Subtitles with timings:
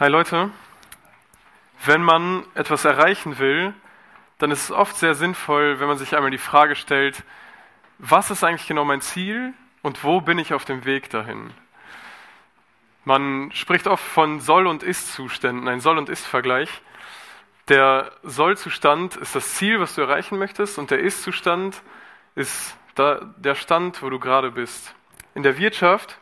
[0.00, 0.52] Hi Leute,
[1.84, 3.74] wenn man etwas erreichen will,
[4.38, 7.24] dann ist es oft sehr sinnvoll, wenn man sich einmal die Frage stellt,
[7.98, 11.50] was ist eigentlich genau mein Ziel und wo bin ich auf dem Weg dahin?
[13.04, 16.70] Man spricht oft von Soll- und Ist-Zuständen, ein Soll- und Ist-Vergleich.
[17.66, 21.82] Der Soll-Zustand ist das Ziel, was du erreichen möchtest, und der Ist-Zustand
[22.36, 24.94] ist der Stand, wo du gerade bist.
[25.34, 26.20] In der Wirtschaft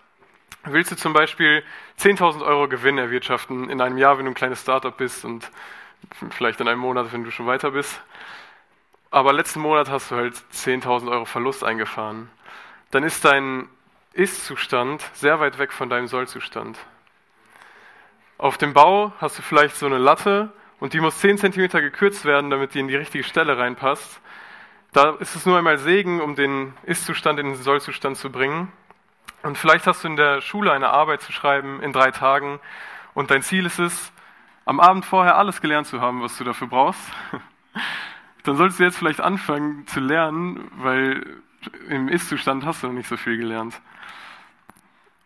[0.65, 1.63] willst du zum Beispiel
[1.99, 5.51] 10.000 Euro Gewinn erwirtschaften in einem Jahr, wenn du ein kleines Startup bist und
[6.31, 8.01] vielleicht in einem Monat, wenn du schon weiter bist.
[9.11, 12.29] Aber letzten Monat hast du halt 10.000 Euro Verlust eingefahren.
[12.91, 13.69] Dann ist dein
[14.13, 16.79] Ist-Zustand sehr weit weg von deinem Soll-Zustand.
[18.39, 22.27] Auf dem Bau hast du vielleicht so eine Latte und die muss 10 cm gekürzt
[22.27, 24.21] werden, damit die in die richtige Stelle reinpasst.
[24.93, 28.71] Da ist es nur einmal Segen, um den Ist-Zustand in den Soll-Zustand zu bringen.
[29.47, 32.59] Und vielleicht hast du in der Schule eine Arbeit zu schreiben in drei Tagen
[33.15, 34.13] und dein Ziel ist es,
[34.65, 37.01] am Abend vorher alles gelernt zu haben, was du dafür brauchst.
[38.43, 41.41] Dann solltest du jetzt vielleicht anfangen zu lernen, weil
[41.89, 43.81] im Ist-Zustand hast du noch nicht so viel gelernt.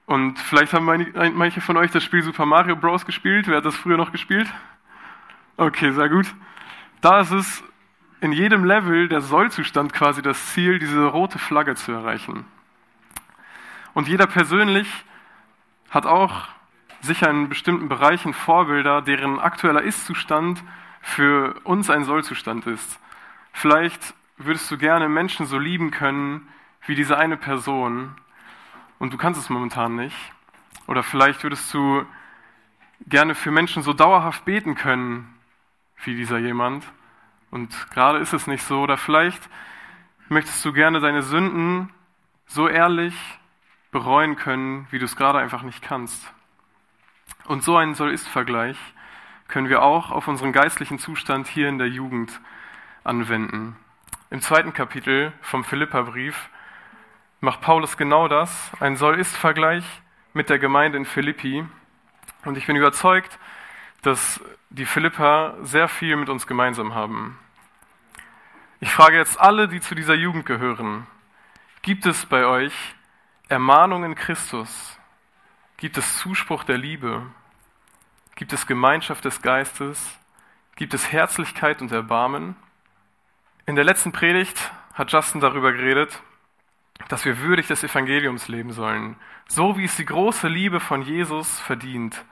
[0.04, 3.06] Und vielleicht haben manche von euch das Spiel Super Mario Bros.
[3.06, 3.48] gespielt.
[3.48, 4.52] Wer hat das früher noch gespielt?
[5.56, 6.26] Okay, sehr gut.
[7.00, 7.64] Da ist es
[8.20, 12.44] in jedem Level der Sollzustand quasi das Ziel, diese rote Flagge zu erreichen.
[13.94, 14.88] Und jeder persönlich
[15.90, 16.48] hat auch
[17.00, 20.62] sicher in bestimmten Bereichen Vorbilder, deren aktueller Ist-Zustand
[21.00, 23.00] für uns ein Sollzustand ist.
[23.52, 26.48] Vielleicht würdest du gerne Menschen so lieben können
[26.86, 28.14] wie diese eine Person
[28.98, 30.16] und du kannst es momentan nicht.
[30.86, 32.04] Oder vielleicht würdest du
[33.06, 35.34] gerne für Menschen so dauerhaft beten können
[36.04, 36.84] wie dieser jemand
[37.50, 38.80] und gerade ist es nicht so.
[38.80, 39.48] Oder vielleicht
[40.28, 41.90] möchtest du gerne deine Sünden
[42.46, 43.14] so ehrlich
[43.90, 46.32] bereuen können, wie du es gerade einfach nicht kannst.
[47.46, 48.76] Und so einen Soll-Ist-Vergleich
[49.48, 52.40] können wir auch auf unseren geistlichen Zustand hier in der Jugend
[53.02, 53.76] anwenden.
[54.30, 56.48] Im zweiten Kapitel vom Philipperbrief
[57.40, 59.84] macht Paulus genau das, ein Soll-Ist-Vergleich
[60.32, 61.64] mit der Gemeinde in Philippi.
[62.44, 63.38] Und ich bin überzeugt,
[64.02, 64.40] dass
[64.70, 67.38] die Philipper sehr viel mit uns gemeinsam haben.
[68.78, 71.06] Ich frage jetzt alle, die zu dieser Jugend gehören,
[71.82, 72.72] gibt es bei euch
[73.50, 74.96] Ermahnung in Christus?
[75.76, 77.26] Gibt es Zuspruch der Liebe?
[78.36, 80.16] Gibt es Gemeinschaft des Geistes?
[80.76, 82.54] Gibt es Herzlichkeit und Erbarmen?
[83.66, 86.22] In der letzten Predigt hat Justin darüber geredet,
[87.08, 89.16] dass wir würdig des Evangeliums leben sollen,
[89.48, 92.24] so wie es die große Liebe von Jesus verdient.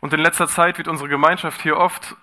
[0.00, 2.14] Und in letzter Zeit wird unsere Gemeinschaft hier oft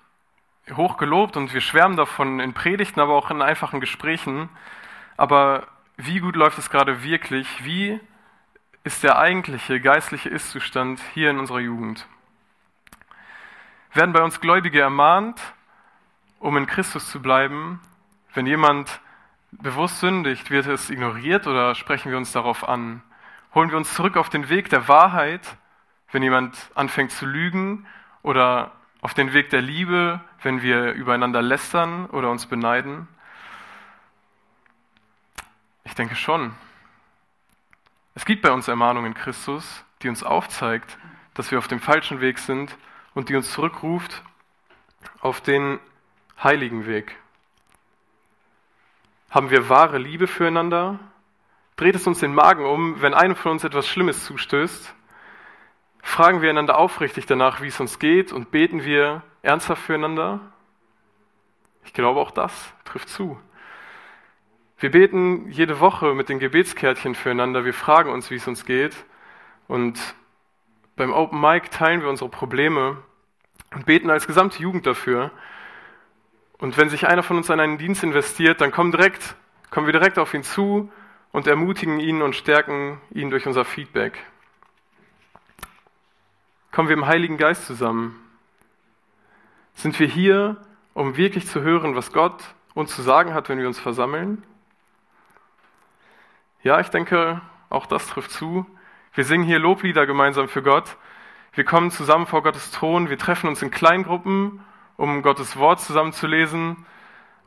[0.75, 4.49] hoch gelobt und wir schwärmen davon in Predigten, aber auch in einfachen Gesprächen.
[5.15, 5.65] Aber
[5.97, 7.47] wie gut läuft es gerade wirklich?
[7.65, 7.99] Wie
[8.83, 12.07] ist der eigentliche geistliche Istzustand hier in unserer Jugend?
[13.93, 15.41] Werden bei uns Gläubige ermahnt,
[16.39, 17.81] um in Christus zu bleiben?
[18.33, 19.01] Wenn jemand
[19.51, 23.01] bewusst sündigt, wird es ignoriert oder sprechen wir uns darauf an?
[23.55, 25.57] Holen wir uns zurück auf den Weg der Wahrheit,
[26.11, 27.87] wenn jemand anfängt zu lügen
[28.21, 28.71] oder
[29.01, 33.07] auf den Weg der Liebe, wenn wir übereinander lästern oder uns beneiden?
[35.87, 36.53] Ich denke schon.
[38.13, 40.97] Es gibt bei uns Ermahnungen in Christus, die uns aufzeigt,
[41.33, 42.77] dass wir auf dem falschen Weg sind
[43.13, 44.21] und die uns zurückruft
[45.21, 45.79] auf den
[46.43, 47.15] heiligen Weg.
[49.29, 50.99] Haben wir wahre Liebe füreinander?
[51.77, 54.93] Dreht es uns den Magen um, wenn einem von uns etwas Schlimmes zustößt?
[56.01, 60.41] Fragen wir einander aufrichtig danach, wie es uns geht und beten wir ernsthaft füreinander?
[61.85, 63.39] Ich glaube, auch das trifft zu.
[64.79, 67.65] Wir beten jede Woche mit den Gebetskärtchen füreinander.
[67.65, 68.95] Wir fragen uns, wie es uns geht.
[69.67, 69.99] Und
[70.95, 72.97] beim Open Mic teilen wir unsere Probleme
[73.73, 75.31] und beten als gesamte Jugend dafür.
[76.59, 79.35] Und wenn sich einer von uns an einen Dienst investiert, dann kommen, direkt,
[79.71, 80.91] kommen wir direkt auf ihn zu
[81.31, 84.23] und ermutigen ihn und stärken ihn durch unser Feedback.
[86.71, 88.19] Kommen wir im Heiligen Geist zusammen?
[89.73, 90.57] Sind wir hier,
[90.93, 92.43] um wirklich zu hören, was Gott
[92.75, 94.43] uns zu sagen hat, wenn wir uns versammeln?
[96.63, 98.65] Ja, ich denke, auch das trifft zu.
[99.13, 100.97] Wir singen hier Loblieder gemeinsam für Gott.
[101.53, 103.09] Wir kommen zusammen vor Gottes Thron.
[103.09, 104.59] Wir treffen uns in Kleingruppen,
[104.95, 106.85] um Gottes Wort zusammenzulesen.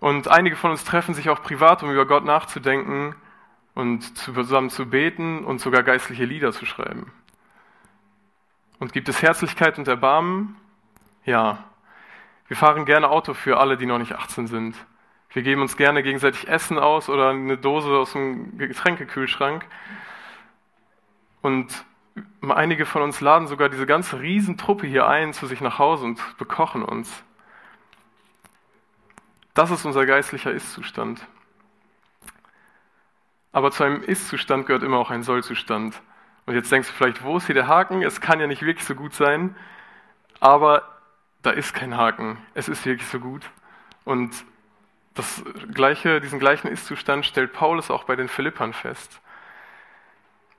[0.00, 3.14] Und einige von uns treffen sich auch privat, um über Gott nachzudenken
[3.74, 7.12] und zusammen zu beten und sogar geistliche Lieder zu schreiben.
[8.78, 10.56] Und gibt es Herzlichkeit und Erbarmen?
[11.24, 11.64] Ja.
[12.48, 14.74] Wir fahren gerne Auto für alle, die noch nicht 18 sind.
[15.32, 19.64] Wir geben uns gerne gegenseitig Essen aus oder eine Dose aus dem Getränkekühlschrank.
[21.40, 21.84] Und
[22.42, 26.20] einige von uns laden sogar diese ganze Riesentruppe hier ein zu sich nach Hause und
[26.38, 27.22] bekochen uns.
[29.54, 31.24] Das ist unser geistlicher Ist-Zustand.
[33.52, 36.00] Aber zu einem Ist-Zustand gehört immer auch ein Soll-Zustand.
[36.46, 38.02] Und jetzt denkst du vielleicht, wo ist hier der Haken?
[38.02, 39.54] Es kann ja nicht wirklich so gut sein.
[40.40, 40.82] Aber
[41.42, 42.38] da ist kein Haken.
[42.54, 43.48] Es ist wirklich so gut.
[44.04, 44.44] Und
[45.14, 45.42] das
[45.72, 49.20] gleiche, diesen gleichen Ist-Zustand stellt Paulus auch bei den Philippern fest.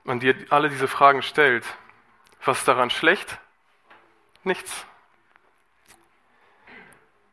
[0.04, 1.64] Man dir alle diese Fragen stellt.
[2.44, 3.38] Was ist daran schlecht?
[4.44, 4.86] Nichts.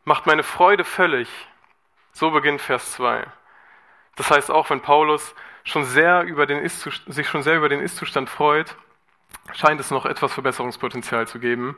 [0.05, 1.29] Macht meine Freude völlig.
[2.13, 3.25] So beginnt Vers 2.
[4.15, 5.33] Das heißt, auch wenn Paulus
[5.63, 8.75] schon sehr über den sich schon sehr über den Ist-Zustand freut,
[9.53, 11.77] scheint es noch etwas Verbesserungspotenzial zu geben.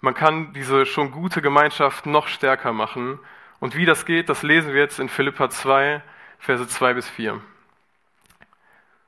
[0.00, 3.18] Man kann diese schon gute Gemeinschaft noch stärker machen.
[3.60, 6.02] Und wie das geht, das lesen wir jetzt in Philippa 2,
[6.38, 7.40] Verse 2 bis 4.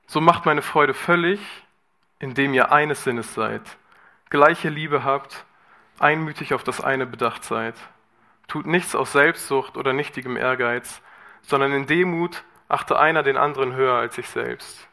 [0.06, 1.41] So macht meine Freude völlig,
[2.19, 3.62] indem ihr eines Sinnes seid,
[4.31, 5.45] gleiche Liebe habt,
[5.99, 7.75] einmütig auf das eine bedacht seid.
[8.47, 11.03] Tut nichts aus Selbstsucht oder nichtigem Ehrgeiz,
[11.43, 14.89] sondern in Demut achte einer den anderen höher als sich selbst.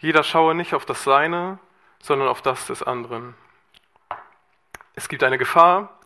[0.00, 1.58] Jeder schaue nicht auf das Seine,
[2.00, 3.34] sondern auf das des anderen.
[4.94, 5.97] Es gibt eine Gefahr,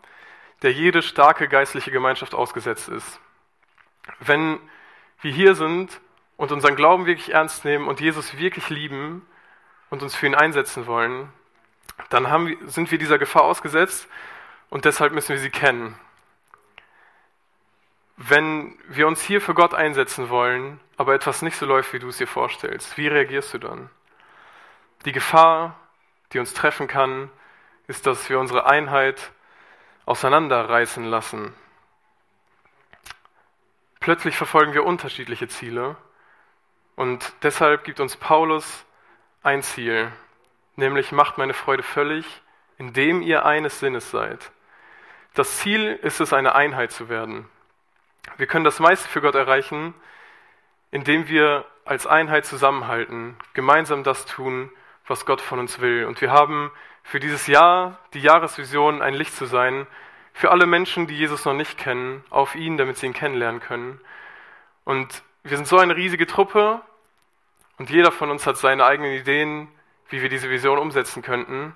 [0.63, 3.19] der jede starke geistliche Gemeinschaft ausgesetzt ist.
[4.19, 4.59] Wenn
[5.21, 6.01] wir hier sind
[6.37, 9.25] und unseren Glauben wirklich ernst nehmen und Jesus wirklich lieben
[9.89, 11.31] und uns für ihn einsetzen wollen,
[12.09, 14.07] dann wir, sind wir dieser Gefahr ausgesetzt
[14.69, 15.97] und deshalb müssen wir sie kennen.
[18.15, 22.07] Wenn wir uns hier für Gott einsetzen wollen, aber etwas nicht so läuft, wie du
[22.07, 23.89] es dir vorstellst, wie reagierst du dann?
[25.05, 25.77] Die Gefahr,
[26.31, 27.29] die uns treffen kann,
[27.87, 29.31] ist, dass wir unsere Einheit
[30.05, 31.53] auseinanderreißen lassen.
[33.99, 35.95] Plötzlich verfolgen wir unterschiedliche Ziele
[36.95, 38.85] und deshalb gibt uns Paulus
[39.41, 40.11] ein Ziel,
[40.75, 42.25] nämlich macht meine Freude völlig,
[42.77, 44.51] indem ihr eines Sinnes seid.
[45.33, 47.49] Das Ziel ist es, eine Einheit zu werden.
[48.37, 49.93] Wir können das meiste für Gott erreichen,
[50.91, 54.71] indem wir als Einheit zusammenhalten, gemeinsam das tun,
[55.07, 56.05] was Gott von uns will.
[56.05, 56.71] Und wir haben
[57.03, 59.85] für dieses Jahr die Jahresvision, ein Licht zu sein,
[60.33, 64.01] für alle Menschen, die Jesus noch nicht kennen, auf ihn, damit sie ihn kennenlernen können.
[64.83, 66.81] Und wir sind so eine riesige Truppe
[67.77, 69.67] und jeder von uns hat seine eigenen Ideen,
[70.09, 71.75] wie wir diese Vision umsetzen könnten.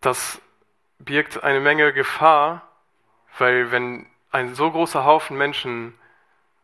[0.00, 0.40] Das
[0.98, 2.68] birgt eine Menge Gefahr,
[3.38, 5.94] weil wenn ein so großer Haufen Menschen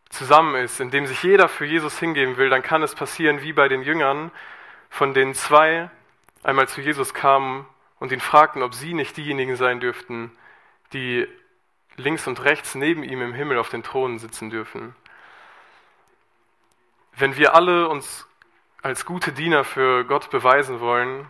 [0.09, 3.53] zusammen ist, in dem sich jeder für Jesus hingeben will, dann kann es passieren wie
[3.53, 4.31] bei den Jüngern,
[4.89, 5.89] von denen zwei
[6.43, 7.65] einmal zu Jesus kamen
[7.99, 10.31] und ihn fragten, ob sie nicht diejenigen sein dürften,
[10.93, 11.27] die
[11.97, 14.95] links und rechts neben ihm im Himmel auf den Thronen sitzen dürfen.
[17.15, 18.27] Wenn wir alle uns
[18.81, 21.27] als gute Diener für Gott beweisen wollen,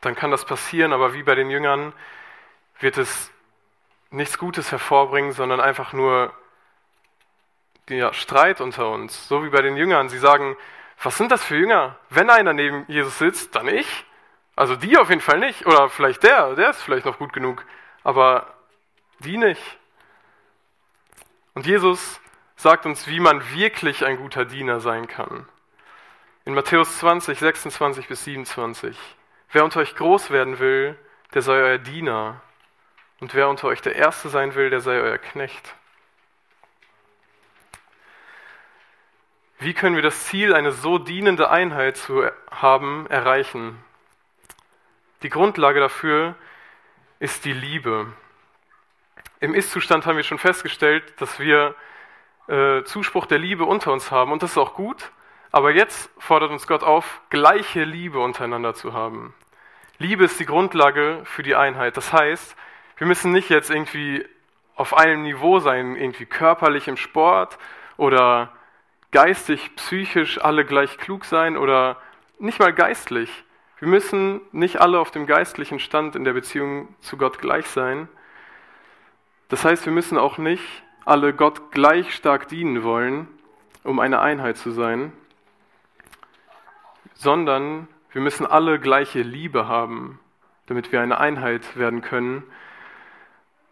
[0.00, 1.92] dann kann das passieren, aber wie bei den Jüngern
[2.80, 3.30] wird es
[4.10, 6.32] nichts Gutes hervorbringen, sondern einfach nur
[7.88, 9.28] ja, Streit unter uns.
[9.28, 10.08] So wie bei den Jüngern.
[10.08, 10.56] Sie sagen,
[11.02, 11.96] was sind das für Jünger?
[12.10, 14.04] Wenn einer neben Jesus sitzt, dann ich.
[14.56, 15.66] Also die auf jeden Fall nicht.
[15.66, 17.64] Oder vielleicht der, der ist vielleicht noch gut genug.
[18.02, 18.54] Aber
[19.18, 19.62] die nicht.
[21.54, 22.20] Und Jesus
[22.56, 25.48] sagt uns, wie man wirklich ein guter Diener sein kann.
[26.44, 28.98] In Matthäus 20, 26 bis 27.
[29.50, 30.98] Wer unter euch groß werden will,
[31.32, 32.40] der sei euer Diener.
[33.20, 35.74] Und wer unter euch der Erste sein will, der sei euer Knecht.
[39.64, 43.82] Wie können wir das Ziel, eine so dienende Einheit zu haben, erreichen?
[45.22, 46.34] Die Grundlage dafür
[47.18, 48.12] ist die Liebe.
[49.40, 51.74] Im Ist-Zustand haben wir schon festgestellt, dass wir
[52.46, 55.10] äh, Zuspruch der Liebe unter uns haben und das ist auch gut,
[55.50, 59.32] aber jetzt fordert uns Gott auf, gleiche Liebe untereinander zu haben.
[59.96, 61.96] Liebe ist die Grundlage für die Einheit.
[61.96, 62.54] Das heißt,
[62.98, 64.26] wir müssen nicht jetzt irgendwie
[64.76, 67.56] auf einem Niveau sein, irgendwie körperlich im Sport
[67.96, 68.52] oder
[69.14, 71.98] geistig, psychisch alle gleich klug sein oder
[72.40, 73.44] nicht mal geistlich.
[73.78, 78.08] Wir müssen nicht alle auf dem geistlichen Stand in der Beziehung zu Gott gleich sein.
[79.50, 80.64] Das heißt, wir müssen auch nicht
[81.04, 83.28] alle Gott gleich stark dienen wollen,
[83.84, 85.12] um eine Einheit zu sein,
[87.14, 90.18] sondern wir müssen alle gleiche Liebe haben,
[90.66, 92.42] damit wir eine Einheit werden können.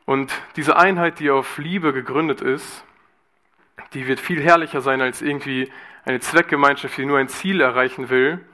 [0.04, 2.84] Und diese Einheit, die auf Liebe gegründet ist,
[3.94, 5.70] die wird viel herrlicher sein als irgendwie
[6.04, 8.44] eine Zweckgemeinschaft, die nur ein Ziel erreichen will,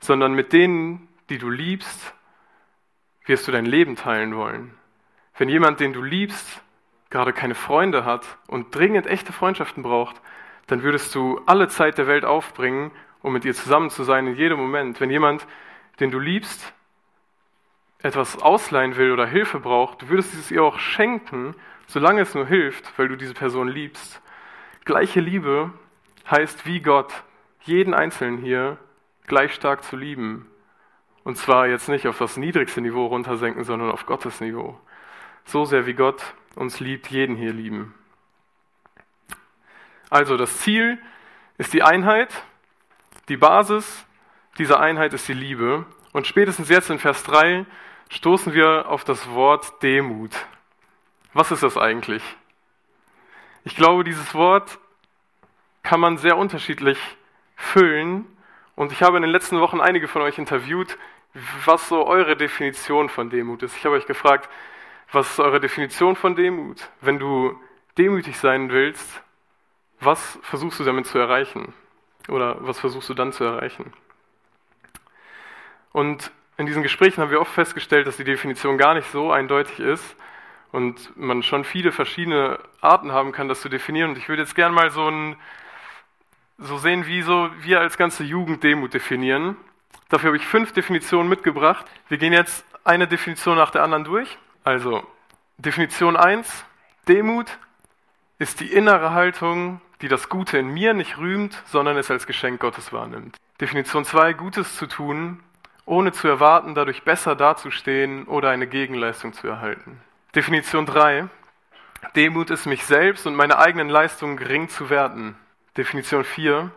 [0.00, 2.14] sondern mit denen, die du liebst,
[3.26, 4.74] wirst du dein Leben teilen wollen.
[5.36, 6.62] Wenn jemand, den du liebst,
[7.10, 10.20] gerade keine Freunde hat und dringend echte Freundschaften braucht,
[10.66, 12.90] dann würdest du alle Zeit der Welt aufbringen,
[13.22, 15.00] um mit ihr zusammen zu sein in jedem Moment.
[15.00, 15.46] Wenn jemand,
[16.00, 16.72] den du liebst,
[18.00, 21.54] etwas ausleihen will oder Hilfe braucht, du würdest es ihr auch schenken,
[21.86, 24.20] solange es nur hilft, weil du diese Person liebst.
[24.88, 25.70] Gleiche Liebe
[26.30, 27.12] heißt wie Gott,
[27.60, 28.78] jeden Einzelnen hier
[29.26, 30.46] gleich stark zu lieben.
[31.24, 34.80] Und zwar jetzt nicht auf das niedrigste Niveau runtersenken, sondern auf Gottes Niveau.
[35.44, 37.92] So sehr wie Gott uns liebt, jeden hier lieben.
[40.08, 40.98] Also das Ziel
[41.58, 42.32] ist die Einheit,
[43.28, 44.06] die Basis
[44.56, 45.84] dieser Einheit ist die Liebe.
[46.14, 47.66] Und spätestens jetzt in Vers 3
[48.08, 50.32] stoßen wir auf das Wort Demut.
[51.34, 52.22] Was ist das eigentlich?
[53.64, 54.78] Ich glaube, dieses Wort
[55.82, 56.98] kann man sehr unterschiedlich
[57.56, 58.26] füllen.
[58.76, 60.98] Und ich habe in den letzten Wochen einige von euch interviewt,
[61.64, 63.76] was so eure Definition von Demut ist.
[63.76, 64.48] Ich habe euch gefragt,
[65.12, 66.88] was ist eure Definition von Demut?
[67.00, 67.58] Wenn du
[67.96, 69.22] demütig sein willst,
[70.00, 71.74] was versuchst du damit zu erreichen?
[72.28, 73.92] Oder was versuchst du dann zu erreichen?
[75.92, 79.80] Und in diesen Gesprächen haben wir oft festgestellt, dass die Definition gar nicht so eindeutig
[79.80, 80.16] ist
[80.72, 84.10] und man schon viele verschiedene Arten haben kann, das zu definieren.
[84.10, 85.36] Und ich würde jetzt gerne mal so, ein,
[86.58, 89.56] so sehen, wie so wir als ganze Jugend Demut definieren.
[90.08, 91.86] Dafür habe ich fünf Definitionen mitgebracht.
[92.08, 94.38] Wir gehen jetzt eine Definition nach der anderen durch.
[94.64, 95.06] Also,
[95.58, 96.64] Definition 1,
[97.08, 97.58] Demut
[98.38, 102.60] ist die innere Haltung, die das Gute in mir nicht rühmt, sondern es als Geschenk
[102.60, 103.36] Gottes wahrnimmt.
[103.60, 105.40] Definition 2, Gutes zu tun,
[105.84, 110.00] ohne zu erwarten, dadurch besser dazustehen oder eine Gegenleistung zu erhalten.
[110.38, 111.26] Definition 3,
[112.14, 115.36] Demut ist mich selbst und meine eigenen Leistungen gering zu werten.
[115.76, 116.70] Definition 4,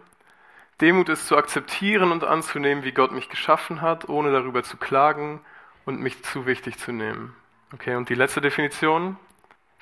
[0.82, 5.42] Demut ist zu akzeptieren und anzunehmen, wie Gott mich geschaffen hat, ohne darüber zu klagen
[5.86, 7.36] und mich zu wichtig zu nehmen.
[7.72, 9.18] Okay, und die letzte Definition,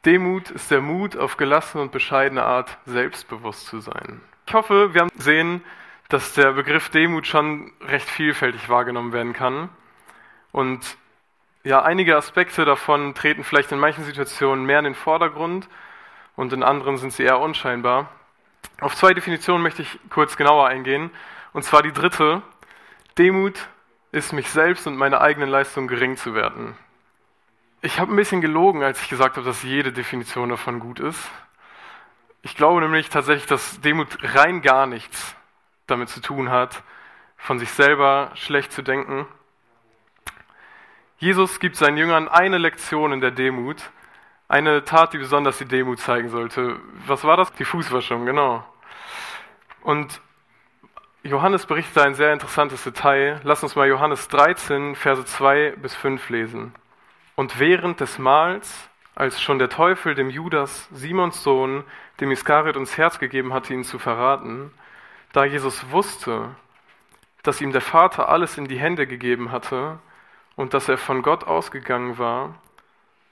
[0.04, 4.20] Demut ist der Mut, auf gelassene und bescheidene Art selbstbewusst zu sein.
[4.46, 5.64] Ich hoffe, wir haben gesehen,
[6.10, 9.70] dass der Begriff Demut schon recht vielfältig wahrgenommen werden kann.
[10.52, 10.98] Und
[11.70, 15.70] ja, einige Aspekte davon treten vielleicht in manchen Situationen mehr in den Vordergrund
[16.36, 18.10] und in anderen sind sie eher unscheinbar.
[18.82, 21.12] Auf zwei Definitionen möchte ich kurz genauer eingehen.
[21.54, 22.42] Und zwar die dritte.
[23.20, 23.68] Demut
[24.12, 26.76] ist mich selbst und meine eigenen Leistungen gering zu werden.
[27.84, 31.30] Ich habe ein bisschen gelogen, als ich gesagt habe, dass jede Definition davon gut ist.
[32.42, 35.36] Ich glaube nämlich tatsächlich, dass Demut rein gar nichts
[35.86, 36.82] damit zu tun hat,
[37.38, 39.28] von sich selber schlecht zu denken.
[41.20, 43.92] Jesus gibt seinen Jüngern eine Lektion in der Demut,
[44.48, 46.80] eine Tat, die besonders die Demut zeigen sollte.
[47.08, 47.52] Was war das?
[47.54, 48.64] Die Fußwaschung, genau.
[49.82, 50.22] Und
[51.24, 53.42] Johannes berichtet ein sehr interessantes Detail.
[53.44, 56.74] Lass uns mal Johannes 13, Verse 2 bis 5 lesen.
[57.36, 61.84] Und während des Mahls, als schon der Teufel dem Judas, Simons Sohn,
[62.22, 64.72] dem Iskariot ins Herz gegeben hatte, ihn zu verraten,
[65.34, 66.56] da Jesus wusste,
[67.44, 70.00] dass ihm der Vater alles in die Hände gegeben hatte
[70.60, 72.54] und dass er von Gott ausgegangen war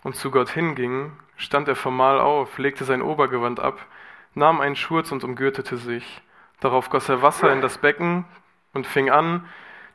[0.01, 3.85] und zu Gott hinging, stand er vom Mahl auf, legte sein Obergewand ab,
[4.33, 6.21] nahm einen Schurz und umgürtete sich.
[6.61, 8.23] Darauf goss er Wasser in das Becken
[8.71, 9.45] und fing an,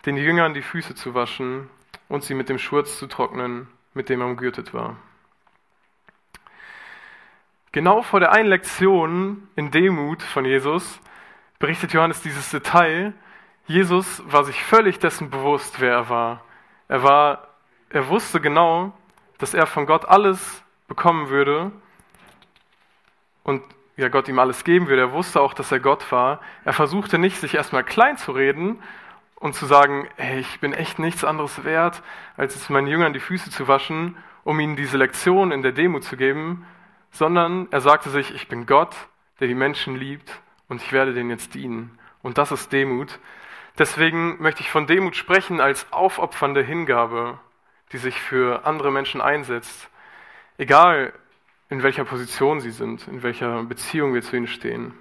[0.04, 1.70] den Jüngern die Füße zu waschen
[2.10, 4.98] und sie mit dem Schurz zu trocknen mit dem er umgürtet war.
[7.72, 11.00] Genau vor der einen Lektion in Demut von Jesus
[11.58, 13.14] berichtet Johannes dieses Detail.
[13.66, 16.44] Jesus war sich völlig dessen bewusst, wer er war.
[16.92, 17.48] Er war,
[17.88, 18.92] er wusste genau,
[19.38, 21.72] dass er von Gott alles bekommen würde
[23.44, 23.62] und
[23.96, 25.00] ja, Gott ihm alles geben würde.
[25.00, 26.40] Er wusste auch, dass er Gott war.
[26.66, 28.82] Er versuchte nicht, sich erstmal klein zu reden
[29.36, 32.02] und zu sagen, hey, ich bin echt nichts anderes wert,
[32.36, 36.04] als es meinen Jüngern die Füße zu waschen, um ihnen diese Lektion in der Demut
[36.04, 36.66] zu geben,
[37.10, 38.94] sondern er sagte sich, ich bin Gott,
[39.40, 40.30] der die Menschen liebt
[40.68, 41.98] und ich werde denen jetzt dienen.
[42.20, 43.18] Und das ist Demut.
[43.78, 47.38] Deswegen möchte ich von Demut sprechen als aufopfernde Hingabe,
[47.92, 49.88] die sich für andere Menschen einsetzt,
[50.58, 51.12] egal
[51.70, 54.94] in welcher Position sie sind, in welcher Beziehung wir zu ihnen stehen.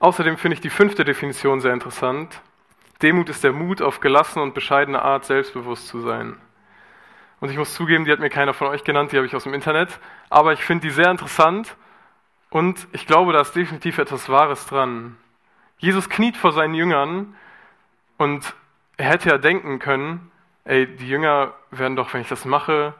[0.00, 2.42] Außerdem finde ich die fünfte Definition sehr interessant.
[3.00, 6.36] Demut ist der Mut, auf gelassene und bescheidene Art selbstbewusst zu sein.
[7.40, 9.44] Und ich muss zugeben, die hat mir keiner von euch genannt, die habe ich aus
[9.44, 10.00] dem Internet.
[10.30, 11.76] Aber ich finde die sehr interessant
[12.50, 15.16] und ich glaube, da ist definitiv etwas Wahres dran.
[15.78, 17.36] Jesus kniet vor seinen Jüngern
[18.16, 18.54] und
[18.96, 20.30] er hätte ja denken können,
[20.64, 22.94] ey, die Jünger werden doch, wenn ich das mache,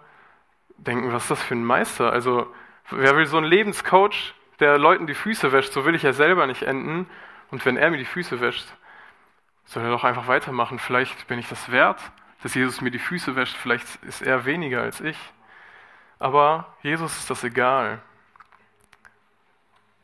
[0.77, 2.13] denken, was ist das für ein Meister?
[2.13, 2.53] Also,
[2.91, 6.47] wer will so einen Lebenscoach, der Leuten die Füße wäscht, so will ich ja selber
[6.47, 7.09] nicht enden.
[7.51, 8.67] Und wenn er mir die Füße wäscht,
[9.65, 10.79] soll er doch einfach weitermachen.
[10.79, 12.01] Vielleicht bin ich das wert,
[12.43, 13.57] dass Jesus mir die Füße wäscht.
[13.57, 15.19] Vielleicht ist er weniger als ich.
[16.19, 18.01] Aber Jesus ist das egal.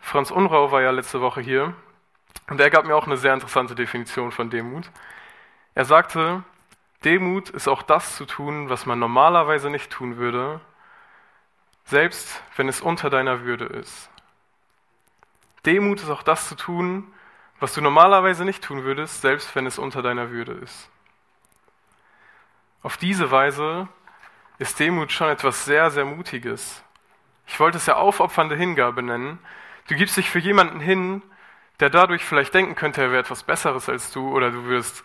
[0.01, 1.75] Franz Unrau war ja letzte Woche hier
[2.49, 4.91] Und er gab mir auch eine sehr interessante Definition von Demut.
[5.75, 6.45] Er sagte,
[7.05, 10.61] Demut ist auch das zu tun, was man normalerweise nicht tun würde,
[11.85, 14.11] selbst wenn es unter deiner Würde ist.
[15.65, 17.13] Demut ist auch das zu tun,
[17.61, 20.91] was du normalerweise nicht tun würdest, selbst wenn es unter deiner Würde ist.
[22.83, 23.89] Auf diese Weise
[24.59, 26.83] ist Demut schon etwas sehr, sehr Mutiges.
[27.47, 29.39] Ich wollte es ja aufopfernde Hingabe nennen.
[29.89, 31.23] Du gibst dich für jemanden hin,
[31.81, 35.05] der dadurch vielleicht denken könnte, er wäre etwas Besseres als du oder du wirst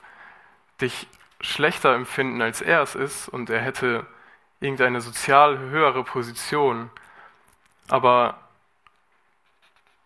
[0.81, 1.07] dich
[1.41, 4.05] schlechter empfinden, als er es ist und er hätte
[4.59, 6.89] irgendeine sozial höhere Position.
[7.87, 8.39] Aber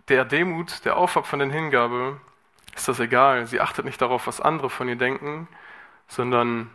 [0.08, 2.20] der Demut, der aufopfernden Hingabe,
[2.76, 3.48] ist das egal.
[3.48, 5.48] Sie achtet nicht darauf, was andere von ihr denken,
[6.08, 6.70] sondern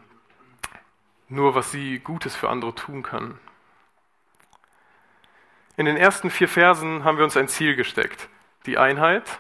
[1.29, 3.39] nur, was sie Gutes für andere tun kann.
[5.77, 8.29] In den ersten vier Versen haben wir uns ein Ziel gesteckt.
[8.65, 9.39] Die Einheit,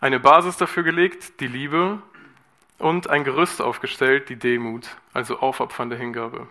[0.00, 2.00] eine Basis dafür gelegt, die Liebe
[2.78, 6.46] und ein Gerüst aufgestellt, die Demut, also aufopfernde Hingabe.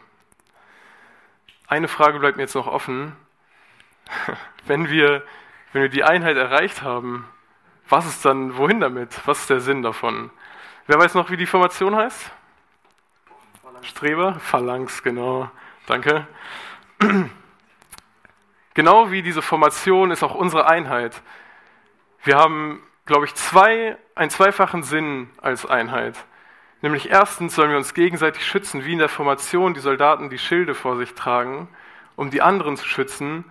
[1.68, 3.16] Eine Frage bleibt mir jetzt noch offen.
[4.68, 5.24] Wenn wir,
[5.74, 7.28] wenn wir die Einheit erreicht haben,
[7.88, 9.22] was ist dann, wohin damit?
[9.28, 10.32] Was ist der Sinn davon?
[10.88, 12.32] Wer weiß noch, wie die Formation heißt?
[13.84, 14.40] Streber?
[14.40, 15.52] Phalanx, genau.
[15.86, 16.28] Danke.
[18.76, 21.22] Genau wie diese Formation ist auch unsere Einheit.
[22.24, 26.16] Wir haben, glaube ich, zwei, einen zweifachen Sinn als Einheit.
[26.82, 30.76] Nämlich erstens sollen wir uns gegenseitig schützen, wie in der Formation die Soldaten die Schilde
[30.76, 31.68] vor sich tragen,
[32.16, 33.46] um die anderen zu schützen,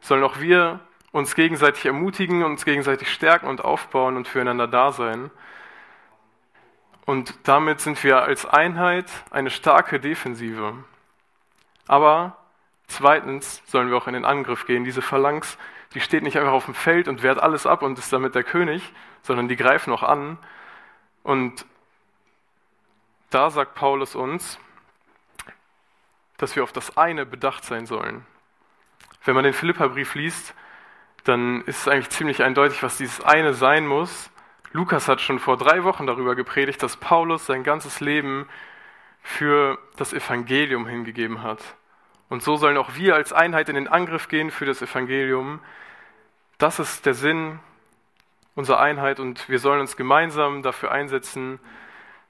[0.00, 0.80] sollen auch wir
[1.12, 5.30] uns gegenseitig ermutigen, uns gegenseitig stärken und aufbauen und füreinander da sein.
[7.04, 10.74] Und damit sind wir als Einheit eine starke Defensive.
[11.86, 12.36] Aber
[12.88, 14.84] Zweitens sollen wir auch in den Angriff gehen.
[14.84, 15.58] Diese Phalanx,
[15.96, 18.44] die steht nicht einfach auf dem Feld und wehrt alles ab und ist damit der
[18.44, 20.36] König, sondern die greifen auch an.
[21.22, 21.64] Und
[23.30, 24.58] da sagt Paulus uns,
[26.36, 28.26] dass wir auf das eine bedacht sein sollen.
[29.24, 30.52] Wenn man den Philipperbrief liest,
[31.24, 34.30] dann ist es eigentlich ziemlich eindeutig, was dieses eine sein muss.
[34.72, 38.46] Lukas hat schon vor drei Wochen darüber gepredigt, dass Paulus sein ganzes Leben
[39.22, 41.62] für das Evangelium hingegeben hat.
[42.28, 45.60] Und so sollen auch wir als Einheit in den Angriff gehen für das Evangelium.
[46.58, 47.60] Das ist der Sinn
[48.54, 51.60] unserer Einheit und wir sollen uns gemeinsam dafür einsetzen,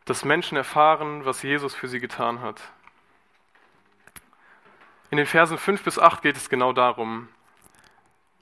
[0.05, 2.61] dass Menschen erfahren, was Jesus für sie getan hat.
[5.11, 7.29] In den Versen 5 bis 8 geht es genau darum.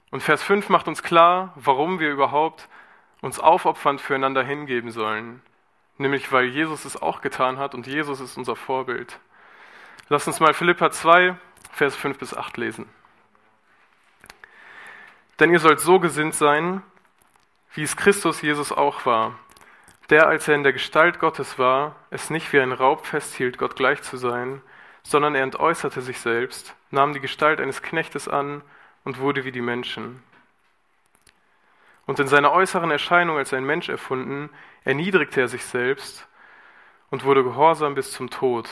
[0.09, 2.67] Und Vers 5 macht uns klar, warum wir überhaupt
[3.21, 5.41] uns aufopfernd füreinander hingeben sollen.
[5.97, 9.19] Nämlich weil Jesus es auch getan hat und Jesus ist unser Vorbild.
[10.09, 11.37] Lass uns mal Philippa 2,
[11.71, 12.89] Vers 5 bis 8 lesen.
[15.39, 16.81] Denn ihr sollt so gesinnt sein,
[17.73, 19.37] wie es Christus Jesus auch war,
[20.09, 23.75] der, als er in der Gestalt Gottes war, es nicht wie ein Raub festhielt, Gott
[23.75, 24.61] gleich zu sein,
[25.03, 28.61] sondern er entäußerte sich selbst, nahm die Gestalt eines Knechtes an
[29.03, 30.23] und wurde wie die Menschen.
[32.05, 34.49] Und in seiner äußeren Erscheinung als ein Mensch erfunden,
[34.83, 36.27] erniedrigte er sich selbst
[37.09, 38.69] und wurde gehorsam bis zum Tod,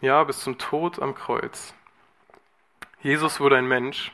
[0.00, 1.74] ja, bis zum Tod am Kreuz.
[3.00, 4.12] Jesus wurde ein Mensch.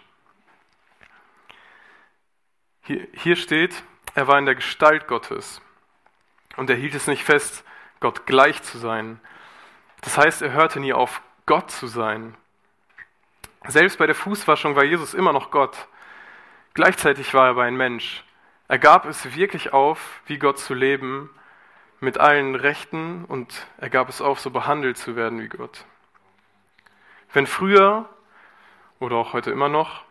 [2.89, 3.83] Hier, hier steht,
[4.15, 5.61] er war in der Gestalt Gottes.
[6.57, 7.63] Und er hielt es nicht fest,
[8.01, 9.21] Gott gleich zu sein.
[10.01, 12.35] Das heißt, er hörte nie auf, Gott zu sein.
[13.67, 15.87] Selbst bei der Fußwaschung war Jesus immer noch Gott.
[16.73, 18.25] Gleichzeitig war er aber ein Mensch.
[18.69, 21.29] Er gab es wirklich auf, wie Gott zu leben
[22.01, 25.85] mit allen Rechten und er gab es auf, so behandelt zu werden wie Gott.
[27.35, 28.09] Wenn früher
[28.99, 30.05] oder auch heute immer noch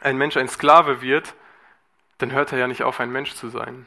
[0.00, 1.34] ein Mensch ein Sklave wird,
[2.20, 3.86] dann hört er ja nicht auf, ein Mensch zu sein.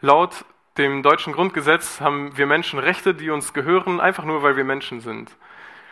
[0.00, 0.44] Laut
[0.76, 5.00] dem deutschen Grundgesetz haben wir Menschen Rechte, die uns gehören, einfach nur, weil wir Menschen
[5.00, 5.36] sind.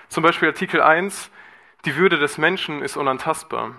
[0.08, 1.30] Zum Beispiel Artikel 1,
[1.84, 3.72] die Würde des Menschen ist unantastbar.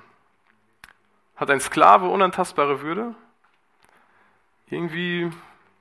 [1.35, 3.15] Hat ein Sklave unantastbare Würde?
[4.69, 5.31] Irgendwie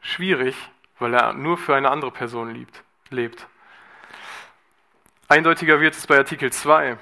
[0.00, 0.54] schwierig
[0.98, 3.46] weil er nur für eine andere Person liebt, lebt.
[5.28, 6.98] Eindeutiger wird es bei Artikel 2.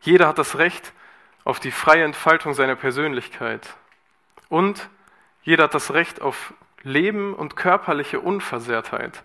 [0.00, 0.92] Jeder hat das Recht
[1.44, 3.74] auf die freie Entfaltung seiner Persönlichkeit.
[4.48, 4.88] Und
[5.42, 9.22] jeder hat das Recht auf Leben und körperliche Unversehrtheit.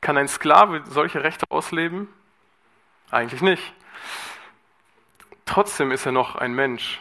[0.00, 2.08] Kann ein Sklave solche Rechte ausleben?
[3.10, 3.72] Eigentlich nicht.
[5.44, 7.00] Trotzdem ist er noch ein Mensch.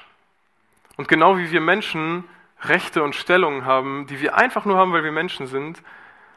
[0.98, 2.24] Und genau wie wir Menschen
[2.62, 5.82] Rechte und Stellungen haben, die wir einfach nur haben, weil wir Menschen sind,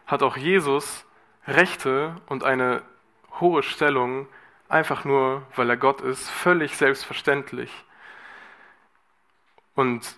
[0.06, 1.06] hat auch Jesus
[1.46, 2.82] Rechte und eine
[3.40, 4.26] hohe Stellung,
[4.68, 7.70] einfach nur, weil er Gott ist, völlig selbstverständlich.
[9.74, 10.16] Und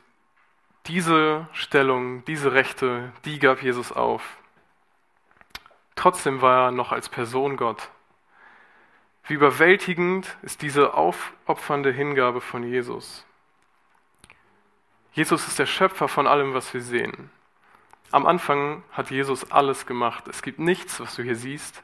[0.87, 4.39] Diese Stellung, diese Rechte, die gab Jesus auf.
[5.95, 7.91] Trotzdem war er noch als Person Gott.
[9.25, 13.27] Wie überwältigend ist diese aufopfernde Hingabe von Jesus.
[15.13, 17.31] Jesus ist der Schöpfer von allem, was wir sehen.
[18.11, 20.27] Am Anfang hat Jesus alles gemacht.
[20.29, 21.83] Es gibt nichts, was du hier siehst,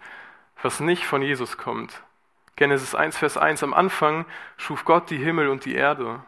[0.63, 2.03] was nicht von Jesus kommt.
[2.57, 3.63] Genesis 1, Vers 1.
[3.63, 4.25] Am Anfang
[4.57, 6.23] schuf Gott die Himmel und die Erde.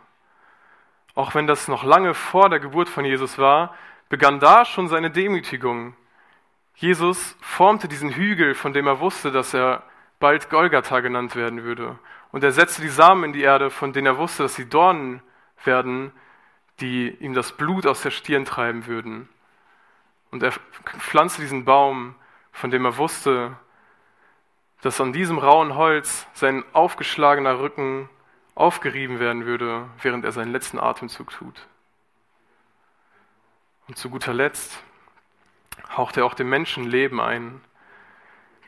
[1.14, 3.74] Auch wenn das noch lange vor der Geburt von Jesus war,
[4.10, 5.96] begann da schon seine Demütigung.
[6.74, 9.82] Jesus formte diesen Hügel, von dem er wusste, dass er
[10.20, 11.98] bald Golgatha genannt werden würde.
[12.30, 15.22] Und er setzte die Samen in die Erde, von denen er wusste, dass sie Dornen
[15.64, 16.12] werden,
[16.80, 19.28] die ihm das Blut aus der Stirn treiben würden.
[20.30, 20.52] Und er
[20.98, 22.14] pflanzte diesen Baum,
[22.52, 23.56] von dem er wusste,
[24.82, 28.08] dass an diesem rauen Holz sein aufgeschlagener Rücken
[28.54, 31.66] aufgerieben werden würde, während er seinen letzten Atemzug tut.
[33.86, 34.82] Und zu guter Letzt
[35.96, 37.60] haucht er auch dem Menschen Leben ein,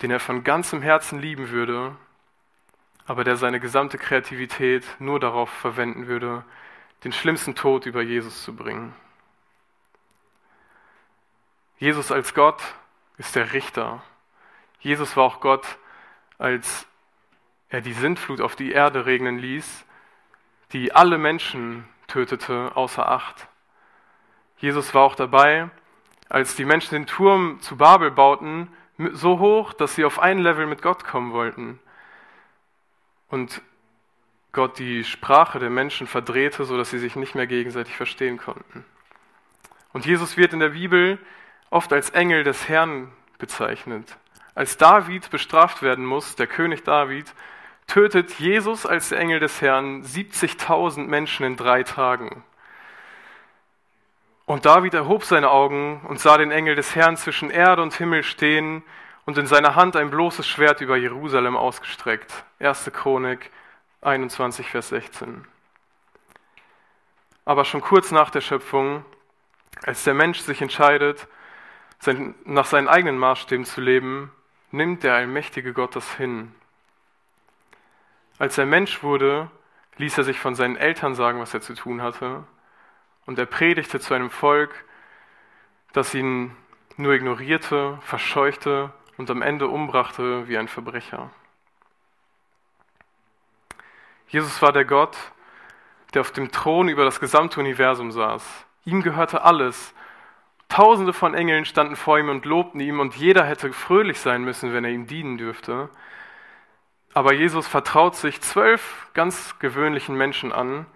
[0.03, 1.97] den er von ganzem Herzen lieben würde,
[3.07, 6.45] aber der seine gesamte Kreativität nur darauf verwenden würde,
[7.05, 8.95] den schlimmsten Tod über Jesus zu bringen.
[11.79, 12.63] Jesus als Gott
[13.19, 14.03] ist der Richter.
[14.81, 15.79] Jesus war auch Gott,
[16.41, 16.87] als
[17.69, 19.85] er die Sintflut auf die Erde regnen ließ,
[20.73, 23.47] die alle Menschen tötete, außer acht.
[24.57, 25.71] Jesus war auch dabei,
[26.29, 28.69] als die Menschen den Turm zu Babel bauten,
[29.13, 31.79] so hoch, dass sie auf ein Level mit Gott kommen wollten.
[33.29, 33.63] Und
[34.53, 38.85] Gott die Sprache der Menschen verdrehte, sodass sie sich nicht mehr gegenseitig verstehen konnten.
[39.93, 41.19] Und Jesus wird in der Bibel
[41.69, 44.17] oft als Engel des Herrn bezeichnet.
[44.55, 47.33] Als David bestraft werden muss, der König David,
[47.87, 52.45] tötet Jesus als der Engel des Herrn 70.000 Menschen in drei Tagen.
[54.47, 58.23] Und David erhob seine Augen und sah den Engel des Herrn zwischen Erde und Himmel
[58.23, 58.83] stehen
[59.25, 62.45] und in seiner Hand ein bloßes Schwert über Jerusalem ausgestreckt.
[62.59, 62.91] 1.
[62.93, 63.51] Chronik
[64.03, 65.47] 21, Vers 16.
[67.45, 69.05] Aber schon kurz nach der Schöpfung,
[69.85, 71.29] als der Mensch sich entscheidet,
[72.45, 74.33] nach seinen eigenen Maßstäben zu leben,
[74.71, 76.55] nimmt der allmächtige Gott das hin.
[78.39, 79.51] Als er Mensch wurde,
[79.97, 82.45] ließ er sich von seinen Eltern sagen, was er zu tun hatte,
[83.27, 84.85] und er predigte zu einem Volk,
[85.93, 86.57] das ihn
[86.97, 91.31] nur ignorierte, verscheuchte und am Ende umbrachte wie ein Verbrecher.
[94.29, 95.17] Jesus war der Gott,
[96.15, 98.45] der auf dem Thron über das gesamte Universum saß.
[98.85, 99.95] Ihm gehörte alles,
[100.71, 104.73] Tausende von Engeln standen vor ihm und lobten ihm und jeder hätte fröhlich sein müssen,
[104.73, 105.91] wenn er ihm dienen dürfte.
[107.13, 110.87] Aber Jesus vertraut sich zwölf ganz gewöhnlichen Menschen an.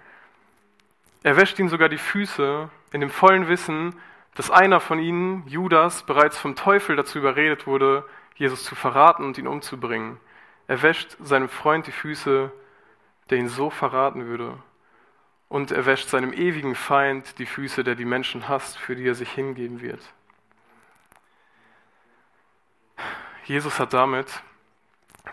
[1.25, 3.97] Er wäscht ihnen sogar die Füße in dem vollen Wissen,
[4.37, 8.07] dass einer von ihnen, Judas, bereits vom Teufel dazu überredet wurde,
[8.37, 10.19] Jesus zu verraten und ihn umzubringen.
[10.69, 12.53] Er wäscht seinem Freund die Füße,
[13.29, 14.57] der ihn so verraten würde
[15.55, 19.15] und er wäscht seinem ewigen Feind die Füße, der die Menschen hasst, für die er
[19.15, 20.01] sich hingeben wird.
[23.45, 24.43] Jesus hat damit,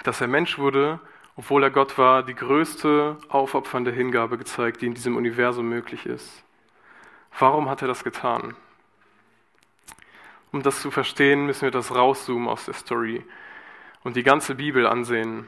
[0.04, 1.00] dass er Mensch wurde,
[1.36, 6.44] obwohl er Gott war, die größte aufopfernde Hingabe gezeigt, die in diesem Universum möglich ist.
[7.40, 8.54] Warum hat er das getan?
[10.52, 13.26] Um das zu verstehen, müssen wir das rauszoomen aus der Story
[14.04, 15.48] und die ganze Bibel ansehen.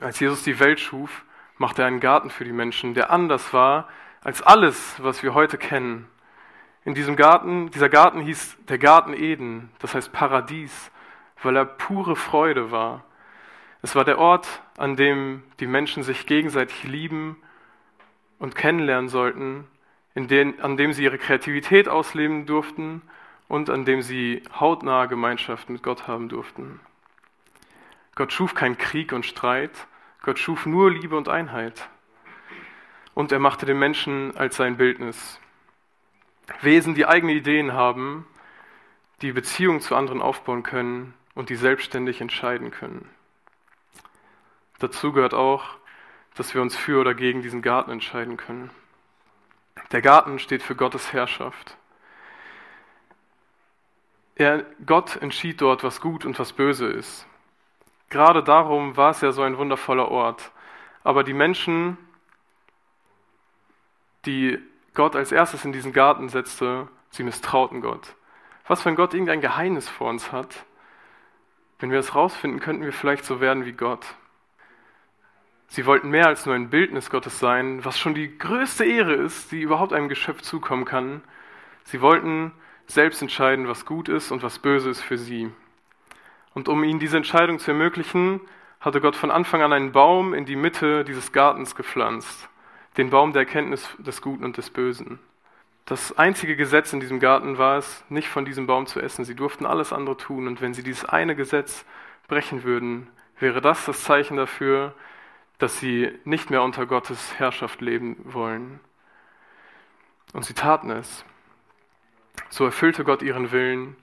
[0.00, 1.25] Als Jesus die Welt schuf,
[1.58, 3.88] machte er einen Garten für die Menschen, der anders war
[4.22, 6.08] als alles, was wir heute kennen.
[6.84, 10.90] In diesem Garten, dieser Garten hieß der Garten Eden, das heißt Paradies,
[11.42, 13.04] weil er pure Freude war.
[13.82, 17.36] Es war der Ort, an dem die Menschen sich gegenseitig lieben
[18.38, 19.66] und kennenlernen sollten,
[20.14, 23.02] den, an dem sie ihre Kreativität ausleben durften
[23.48, 26.80] und an dem sie hautnahe Gemeinschaft mit Gott haben durften.
[28.14, 29.86] Gott schuf keinen Krieg und Streit,
[30.26, 31.88] Gott schuf nur Liebe und Einheit.
[33.14, 35.38] Und er machte den Menschen als sein Bildnis.
[36.62, 38.26] Wesen, die eigene Ideen haben,
[39.22, 43.08] die Beziehungen zu anderen aufbauen können und die selbstständig entscheiden können.
[44.80, 45.76] Dazu gehört auch,
[46.34, 48.72] dass wir uns für oder gegen diesen Garten entscheiden können.
[49.92, 51.76] Der Garten steht für Gottes Herrschaft.
[54.34, 57.28] Er, Gott entschied dort, was gut und was böse ist.
[58.08, 60.52] Gerade darum war es ja so ein wundervoller Ort.
[61.02, 61.98] Aber die Menschen,
[64.24, 64.58] die
[64.94, 68.14] Gott als erstes in diesen Garten setzte, sie misstrauten Gott.
[68.66, 70.64] Was, wenn Gott irgendein Geheimnis vor uns hat?
[71.78, 74.06] Wenn wir es rausfinden, könnten wir vielleicht so werden wie Gott.
[75.68, 79.52] Sie wollten mehr als nur ein Bildnis Gottes sein, was schon die größte Ehre ist,
[79.52, 81.22] die überhaupt einem Geschöpf zukommen kann.
[81.84, 82.52] Sie wollten
[82.86, 85.52] selbst entscheiden, was gut ist und was böse ist für sie.
[86.56, 88.40] Und um ihnen diese Entscheidung zu ermöglichen,
[88.80, 92.48] hatte Gott von Anfang an einen Baum in die Mitte dieses Gartens gepflanzt,
[92.96, 95.18] den Baum der Erkenntnis des Guten und des Bösen.
[95.84, 99.26] Das einzige Gesetz in diesem Garten war es, nicht von diesem Baum zu essen.
[99.26, 100.46] Sie durften alles andere tun.
[100.46, 101.84] Und wenn sie dieses eine Gesetz
[102.26, 104.94] brechen würden, wäre das das Zeichen dafür,
[105.58, 108.80] dass sie nicht mehr unter Gottes Herrschaft leben wollen.
[110.32, 111.22] Und sie taten es.
[112.48, 113.94] So erfüllte Gott ihren Willen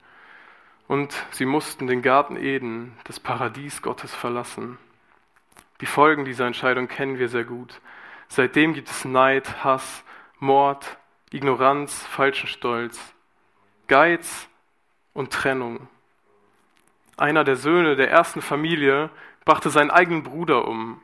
[0.86, 4.78] und sie mussten den Garten Eden, das Paradies Gottes, verlassen.
[5.80, 7.80] Die Folgen dieser Entscheidung kennen wir sehr gut.
[8.28, 10.04] Seitdem gibt es Neid, Hass,
[10.38, 10.98] Mord,
[11.30, 13.14] Ignoranz, falschen Stolz,
[13.88, 14.48] Geiz
[15.12, 15.88] und Trennung.
[17.16, 19.10] Einer der Söhne der ersten Familie
[19.44, 21.00] brachte seinen eigenen Bruder um.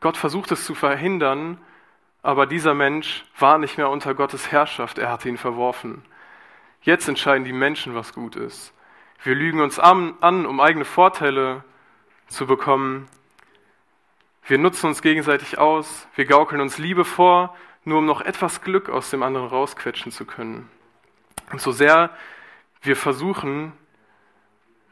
[0.00, 1.58] Gott versucht es zu verhindern,
[2.22, 6.04] aber dieser Mensch war nicht mehr unter Gottes Herrschaft, er hatte ihn verworfen.
[6.82, 8.74] Jetzt entscheiden die Menschen, was gut ist.
[9.24, 11.64] Wir lügen uns an, um eigene Vorteile
[12.26, 13.08] zu bekommen.
[14.46, 16.06] Wir nutzen uns gegenseitig aus.
[16.14, 20.26] Wir gaukeln uns Liebe vor, nur um noch etwas Glück aus dem anderen rausquetschen zu
[20.26, 20.68] können.
[21.50, 22.10] Und so sehr
[22.82, 23.72] wir versuchen,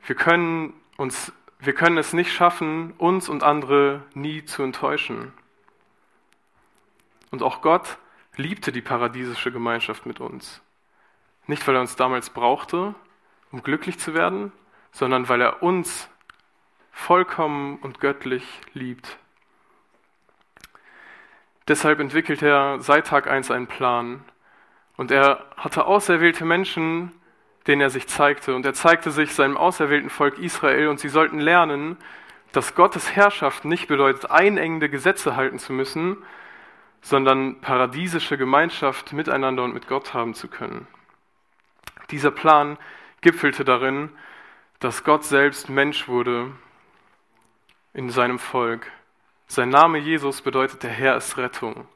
[0.07, 5.35] wir können, uns, wir können es nicht schaffen, uns und andere nie zu enttäuschen.
[7.31, 7.99] Und auch Gott
[8.37, 10.63] liebte die paradiesische Gemeinschaft mit uns.
[11.47, 12.95] Nicht, weil er uns damals brauchte,
[13.53, 14.51] um glücklich zu werden,
[14.91, 16.09] sondern weil er uns
[16.91, 19.19] vollkommen und göttlich liebt.
[21.69, 24.25] Deshalb entwickelt er seit Tag 1 einen Plan.
[24.97, 27.13] Und er hatte auserwählte Menschen,
[27.67, 28.55] denen er sich zeigte.
[28.55, 30.89] Und er zeigte sich seinem auserwählten Volk Israel.
[30.89, 31.97] Und sie sollten lernen,
[32.51, 36.19] dass Gottes Herrschaft nicht bedeutet, einengende Gesetze halten zu müssen,
[37.01, 40.87] sondern paradiesische Gemeinschaft miteinander und mit Gott haben zu können.
[42.11, 42.77] Dieser Plan
[43.23, 44.11] gipfelte darin,
[44.81, 46.53] dass Gott selbst Mensch wurde
[47.95, 48.91] in seinem Volk.
[49.47, 51.87] Sein Name Jesus bedeutet, der Herr ist Rettung.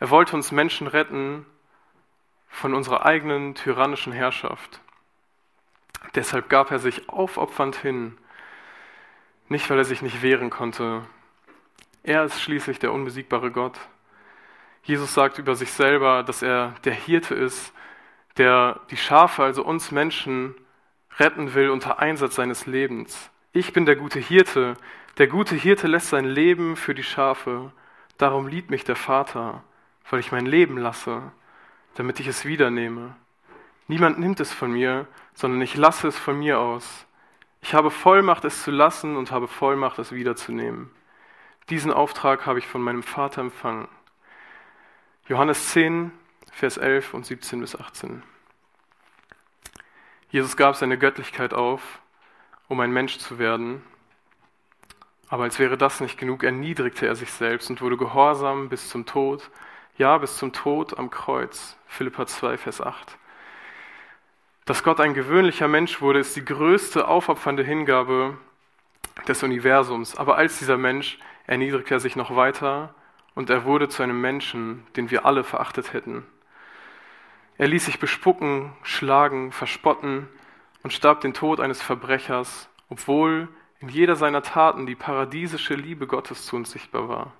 [0.00, 1.46] Er wollte uns Menschen retten
[2.48, 4.80] von unserer eigenen tyrannischen Herrschaft.
[6.14, 8.18] Deshalb gab er sich aufopfernd hin,
[9.48, 11.06] nicht weil er sich nicht wehren konnte.
[12.02, 13.78] Er ist schließlich der unbesiegbare Gott.
[14.82, 17.72] Jesus sagt über sich selber, dass er der Hirte ist,
[18.38, 20.54] der die Schafe, also uns Menschen,
[21.18, 23.30] retten will unter Einsatz seines Lebens.
[23.52, 24.76] Ich bin der gute Hirte.
[25.18, 27.72] Der gute Hirte lässt sein Leben für die Schafe.
[28.16, 29.62] Darum liebt mich der Vater,
[30.08, 31.32] weil ich mein Leben lasse,
[31.94, 33.14] damit ich es wiedernehme.
[33.88, 37.06] Niemand nimmt es von mir, sondern ich lasse es von mir aus.
[37.60, 40.90] Ich habe Vollmacht, es zu lassen und habe Vollmacht, es wiederzunehmen.
[41.70, 43.88] Diesen Auftrag habe ich von meinem Vater empfangen.
[45.28, 46.10] Johannes 10,
[46.52, 48.22] Vers 11 und 17 bis 18.
[50.30, 52.00] Jesus gab seine Göttlichkeit auf,
[52.68, 53.82] um ein Mensch zu werden.
[55.28, 59.06] Aber als wäre das nicht genug, erniedrigte er sich selbst und wurde gehorsam bis zum
[59.06, 59.50] Tod,
[59.96, 61.76] ja, bis zum Tod am Kreuz.
[61.86, 63.18] Philippa 2, Vers 8.
[64.64, 68.38] Dass Gott ein gewöhnlicher Mensch wurde, ist die größte aufopfernde Hingabe
[69.26, 70.16] des Universums.
[70.16, 72.94] Aber als dieser Mensch erniedrigte er sich noch weiter
[73.34, 76.24] und er wurde zu einem Menschen, den wir alle verachtet hätten.
[77.62, 80.28] Er ließ sich bespucken, schlagen, verspotten
[80.82, 83.46] und starb den Tod eines Verbrechers, obwohl
[83.78, 87.32] in jeder seiner Taten die paradiesische Liebe Gottes zu uns sichtbar war.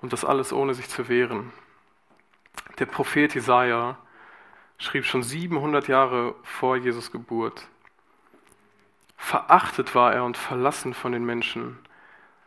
[0.00, 1.52] Und das alles ohne sich zu wehren.
[2.80, 3.98] Der Prophet Jesaja
[4.78, 7.68] schrieb schon 700 Jahre vor Jesus Geburt.
[9.16, 11.78] Verachtet war er und verlassen von den Menschen.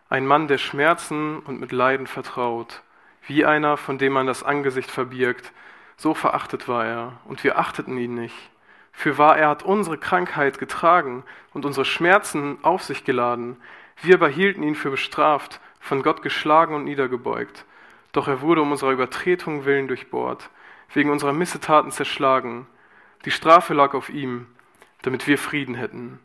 [0.10, 2.84] Ein Mann, der Schmerzen und mit Leiden vertraut,
[3.26, 5.54] wie einer, von dem man das Angesicht verbirgt,
[5.98, 8.36] so verachtet war er, und wir achteten ihn nicht.
[8.92, 13.58] Fürwahr, er hat unsere Krankheit getragen und unsere Schmerzen auf sich geladen.
[14.02, 17.66] Wir aber hielten ihn für bestraft, von Gott geschlagen und niedergebeugt.
[18.12, 20.50] Doch er wurde um unserer Übertretung willen durchbohrt,
[20.94, 22.68] wegen unserer Missetaten zerschlagen.
[23.26, 24.48] Die Strafe lag auf ihm,
[25.02, 26.20] damit wir Frieden hätten.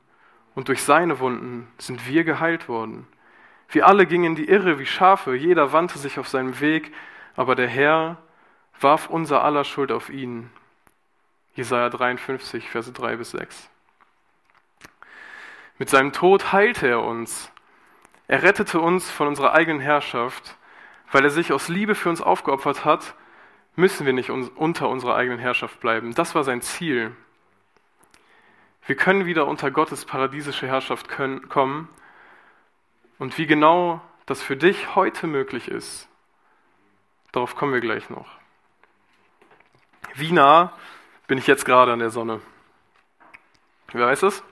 [0.54, 3.07] Und durch seine Wunden sind wir geheilt worden.
[3.68, 6.92] Wir alle gingen in die Irre wie Schafe, jeder wandte sich auf seinem Weg,
[7.37, 8.18] aber der Herr
[8.80, 10.50] warf unser aller Schuld auf ihn.
[11.54, 13.68] Jesaja 53, Verse 3 bis 6.
[15.78, 17.50] Mit seinem Tod heilte er uns.
[18.26, 20.56] Er rettete uns von unserer eigenen Herrschaft.
[21.10, 23.14] Weil er sich aus Liebe für uns aufgeopfert hat,
[23.76, 26.14] müssen wir nicht unter unserer eigenen Herrschaft bleiben.
[26.14, 27.16] Das war sein Ziel.
[28.86, 31.88] Wir können wieder unter Gottes paradiesische Herrschaft können, kommen.
[33.18, 36.08] Und wie genau das für dich heute möglich ist.
[37.32, 38.38] Darauf kommen wir gleich noch.
[40.14, 40.72] Wie nah
[41.26, 42.40] bin ich jetzt gerade an der Sonne?
[43.92, 44.42] Wer weiß es?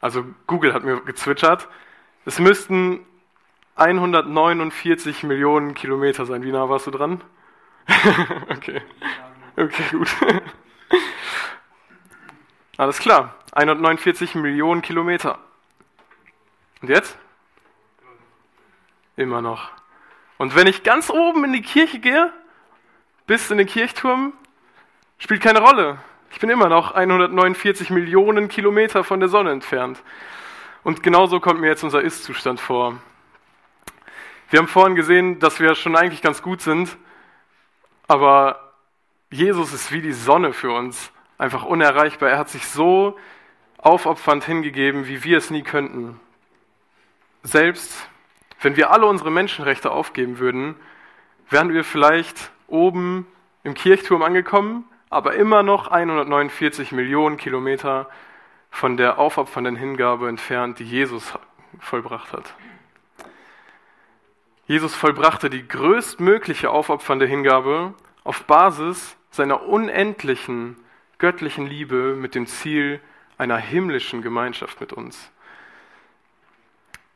[0.00, 1.68] Also Google hat mir gezwitschert.
[2.24, 3.04] Es müssten
[3.76, 6.42] 149 Millionen Kilometer sein.
[6.42, 7.22] Wie nah warst du dran?
[8.50, 8.82] okay.
[9.56, 10.08] Okay, gut.
[12.76, 13.34] Alles klar.
[13.52, 15.38] 149 Millionen Kilometer.
[16.82, 17.16] Und jetzt?
[19.16, 19.70] Immer noch.
[20.38, 22.32] Und wenn ich ganz oben in die Kirche gehe,
[23.26, 24.32] bis in den Kirchturm,
[25.18, 25.98] spielt keine Rolle.
[26.30, 30.02] Ich bin immer noch 149 Millionen Kilometer von der Sonne entfernt.
[30.82, 32.98] Und genauso kommt mir jetzt unser Ist-Zustand vor.
[34.50, 36.96] Wir haben vorhin gesehen, dass wir schon eigentlich ganz gut sind,
[38.06, 38.72] aber
[39.30, 42.30] Jesus ist wie die Sonne für uns, einfach unerreichbar.
[42.30, 43.18] Er hat sich so
[43.78, 46.20] aufopfernd hingegeben, wie wir es nie könnten.
[47.42, 48.08] Selbst
[48.60, 50.74] wenn wir alle unsere Menschenrechte aufgeben würden,
[51.50, 53.26] wären wir vielleicht oben
[53.62, 58.08] im Kirchturm angekommen, aber immer noch 149 Millionen Kilometer
[58.70, 61.32] von der aufopfernden Hingabe entfernt, die Jesus
[61.78, 62.54] vollbracht hat.
[64.66, 70.76] Jesus vollbrachte die größtmögliche aufopfernde Hingabe auf Basis seiner unendlichen
[71.18, 73.00] göttlichen Liebe mit dem Ziel
[73.38, 75.30] einer himmlischen Gemeinschaft mit uns.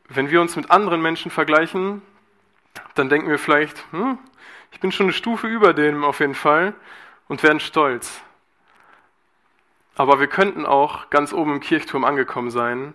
[0.07, 2.01] Wenn wir uns mit anderen Menschen vergleichen,
[2.95, 4.17] dann denken wir vielleicht, hm,
[4.71, 6.73] ich bin schon eine Stufe über dem auf jeden Fall
[7.29, 8.21] und werden stolz.
[9.95, 12.93] Aber wir könnten auch ganz oben im Kirchturm angekommen sein,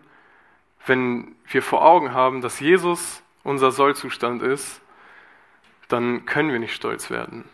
[0.86, 4.82] wenn wir vor Augen haben, dass Jesus unser Sollzustand ist,
[5.88, 7.48] dann können wir nicht stolz werden.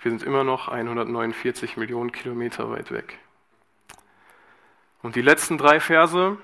[0.00, 3.18] Wir sind immer noch 149 Millionen Kilometer weit weg.
[5.02, 6.36] Und die letzten drei Verse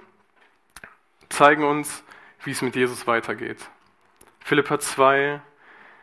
[1.28, 2.04] zeigen uns,
[2.44, 3.68] wie es mit Jesus weitergeht.
[4.40, 5.40] Philippa 2,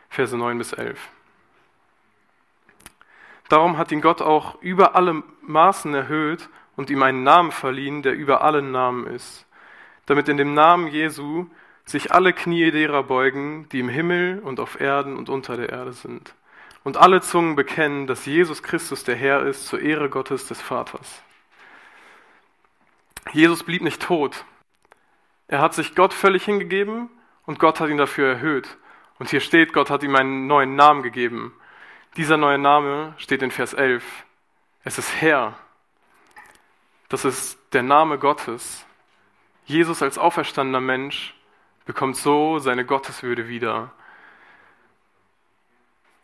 [0.08, 0.98] Verse 9 bis 11.
[3.50, 8.14] Darum hat ihn Gott auch über alle Maßen erhöht und ihm einen Namen verliehen, der
[8.14, 9.44] über allen Namen ist,
[10.06, 11.46] damit in dem Namen Jesu
[11.84, 15.92] sich alle Knie derer beugen, die im Himmel und auf Erden und unter der Erde
[15.92, 16.32] sind,
[16.84, 21.20] und alle Zungen bekennen, dass Jesus Christus der Herr ist, zur Ehre Gottes des Vaters.
[23.32, 24.44] Jesus blieb nicht tot,
[25.48, 27.10] er hat sich Gott völlig hingegeben
[27.46, 28.78] und Gott hat ihn dafür erhöht.
[29.18, 31.52] Und hier steht, Gott hat ihm einen neuen Namen gegeben.
[32.16, 34.04] Dieser neue Name steht in Vers 11.
[34.82, 35.54] Es ist Herr.
[37.08, 38.84] Das ist der Name Gottes.
[39.64, 41.34] Jesus als auferstandener Mensch
[41.84, 43.92] bekommt so seine Gotteswürde wieder.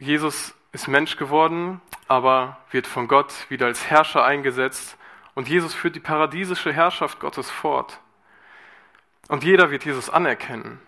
[0.00, 4.96] Jesus ist Mensch geworden, aber wird von Gott wieder als Herrscher eingesetzt
[5.36, 8.00] und Jesus führt die paradiesische Herrschaft Gottes fort.
[9.28, 10.80] Und jeder wird Jesus anerkennen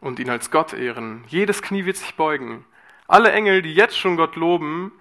[0.00, 1.24] und ihn als Gott ehren.
[1.28, 2.64] Jedes Knie wird sich beugen.
[3.08, 4.92] Alle Engel, die jetzt schon Gott loben,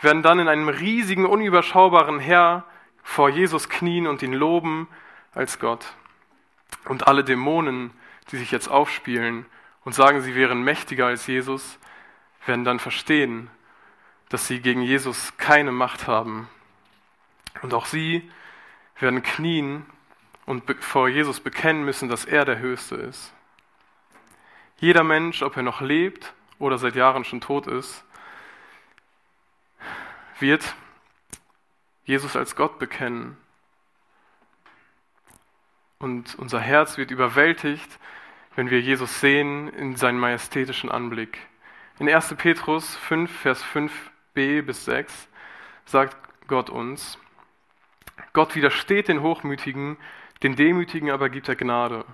[0.00, 2.64] werden dann in einem riesigen, unüberschaubaren Herr
[3.02, 4.88] vor Jesus knien und ihn loben
[5.32, 5.94] als Gott.
[6.86, 7.92] Und alle Dämonen,
[8.30, 9.46] die sich jetzt aufspielen
[9.84, 11.78] und sagen, sie wären mächtiger als Jesus,
[12.44, 13.48] werden dann verstehen,
[14.28, 16.48] dass sie gegen Jesus keine Macht haben.
[17.62, 18.28] Und auch sie
[18.98, 19.86] werden knien
[20.46, 23.32] und vor Jesus bekennen müssen, dass er der Höchste ist.
[24.78, 28.04] Jeder Mensch, ob er noch lebt oder seit Jahren schon tot ist,
[30.38, 30.74] wird
[32.04, 33.36] Jesus als Gott bekennen.
[35.98, 37.98] Und unser Herz wird überwältigt,
[38.54, 41.38] wenn wir Jesus sehen in seinem majestätischen Anblick.
[41.98, 42.34] In 1.
[42.36, 45.28] Petrus 5, Vers 5b bis 6
[45.86, 46.16] sagt
[46.46, 47.18] Gott uns,
[48.32, 49.96] Gott widersteht den Hochmütigen,
[50.42, 52.04] den Demütigen aber gibt er Gnade.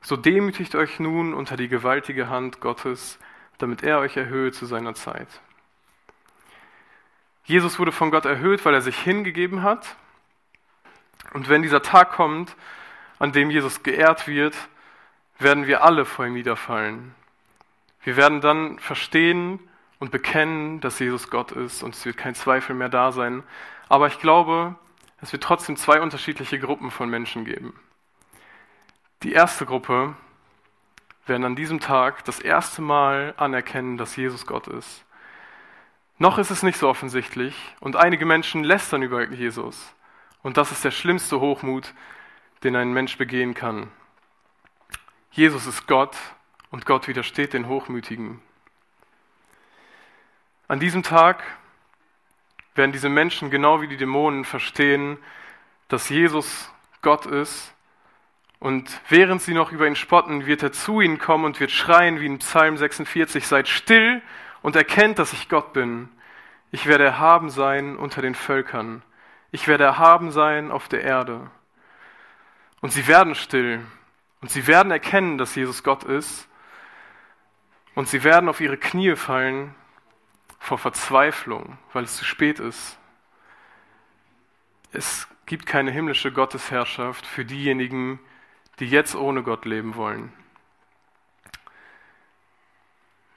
[0.00, 3.18] So demütigt euch nun unter die gewaltige Hand Gottes,
[3.62, 5.28] damit er euch erhöht zu seiner Zeit.
[7.44, 9.96] Jesus wurde von Gott erhöht, weil er sich hingegeben hat.
[11.32, 12.54] Und wenn dieser Tag kommt,
[13.18, 14.56] an dem Jesus geehrt wird,
[15.38, 17.14] werden wir alle vor ihm niederfallen.
[18.02, 19.60] Wir werden dann verstehen
[19.98, 23.42] und bekennen, dass Jesus Gott ist und es wird kein Zweifel mehr da sein.
[23.88, 24.74] Aber ich glaube,
[25.20, 27.78] es wird trotzdem zwei unterschiedliche Gruppen von Menschen geben.
[29.22, 30.14] Die erste Gruppe
[31.26, 35.04] werden an diesem Tag das erste Mal anerkennen, dass Jesus Gott ist.
[36.18, 39.94] Noch ist es nicht so offensichtlich und einige Menschen lästern über Jesus.
[40.42, 41.94] Und das ist der schlimmste Hochmut,
[42.62, 43.90] den ein Mensch begehen kann.
[45.30, 46.16] Jesus ist Gott
[46.70, 48.42] und Gott widersteht den Hochmütigen.
[50.68, 51.42] An diesem Tag
[52.74, 55.18] werden diese Menschen genau wie die Dämonen verstehen,
[55.88, 56.70] dass Jesus
[57.02, 57.74] Gott ist
[58.60, 62.20] Und während sie noch über ihn spotten, wird er zu ihnen kommen und wird schreien
[62.20, 64.20] wie in Psalm 46, seid still
[64.60, 66.10] und erkennt, dass ich Gott bin.
[66.70, 69.02] Ich werde erhaben sein unter den Völkern.
[69.50, 71.50] Ich werde erhaben sein auf der Erde.
[72.82, 73.80] Und sie werden still
[74.42, 76.46] und sie werden erkennen, dass Jesus Gott ist.
[77.94, 79.74] Und sie werden auf ihre Knie fallen
[80.58, 82.98] vor Verzweiflung, weil es zu spät ist.
[84.92, 88.20] Es gibt keine himmlische Gottesherrschaft für diejenigen,
[88.80, 90.32] die jetzt ohne Gott leben wollen.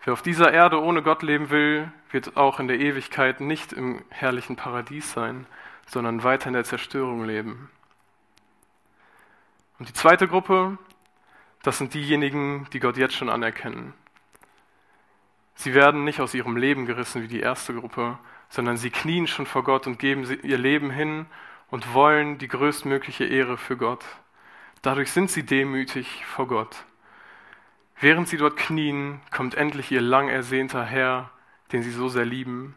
[0.03, 4.03] Wer auf dieser Erde ohne Gott leben will, wird auch in der Ewigkeit nicht im
[4.09, 5.45] herrlichen Paradies sein,
[5.85, 7.69] sondern weiter in der Zerstörung leben.
[9.79, 10.77] Und die zweite Gruppe,
[11.61, 13.93] das sind diejenigen, die Gott jetzt schon anerkennen.
[15.55, 18.17] Sie werden nicht aus ihrem Leben gerissen wie die erste Gruppe,
[18.49, 21.25] sondern sie knien schon vor Gott und geben ihr Leben hin
[21.69, 24.03] und wollen die größtmögliche Ehre für Gott.
[24.83, 26.83] Dadurch sind sie demütig vor Gott.
[28.01, 31.31] Während sie dort knien, kommt endlich ihr lang ersehnter Herr,
[31.71, 32.75] den sie so sehr lieben.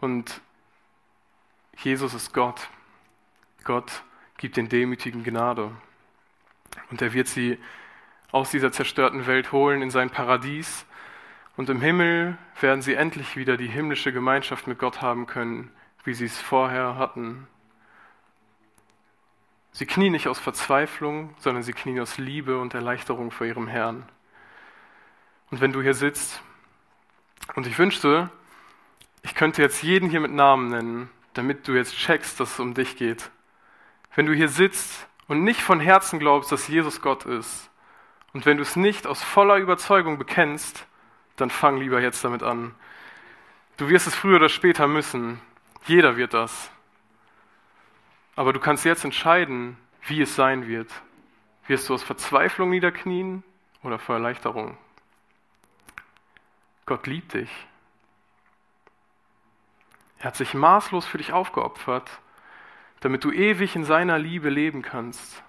[0.00, 0.40] Und
[1.76, 2.70] Jesus ist Gott.
[3.62, 4.04] Gott
[4.38, 5.70] gibt den Demütigen Gnade.
[6.90, 7.58] Und er wird sie
[8.32, 10.86] aus dieser zerstörten Welt holen in sein Paradies.
[11.58, 15.70] Und im Himmel werden sie endlich wieder die himmlische Gemeinschaft mit Gott haben können,
[16.04, 17.48] wie sie es vorher hatten.
[19.74, 24.08] Sie knien nicht aus Verzweiflung, sondern sie knien aus Liebe und Erleichterung vor ihrem Herrn.
[25.50, 26.40] Und wenn du hier sitzt,
[27.56, 28.30] und ich wünschte,
[29.22, 32.74] ich könnte jetzt jeden hier mit Namen nennen, damit du jetzt checkst, dass es um
[32.74, 33.32] dich geht.
[34.14, 37.68] Wenn du hier sitzt und nicht von Herzen glaubst, dass Jesus Gott ist,
[38.32, 40.86] und wenn du es nicht aus voller Überzeugung bekennst,
[41.34, 42.76] dann fang lieber jetzt damit an.
[43.76, 45.40] Du wirst es früher oder später müssen.
[45.86, 46.70] Jeder wird das.
[48.36, 49.76] Aber du kannst jetzt entscheiden,
[50.06, 50.90] wie es sein wird.
[51.66, 53.42] Wirst du aus Verzweiflung niederknien
[53.82, 54.76] oder vor Erleichterung?
[56.86, 57.50] Gott liebt dich.
[60.18, 62.10] Er hat sich maßlos für dich aufgeopfert,
[63.00, 65.42] damit du ewig in seiner Liebe leben kannst.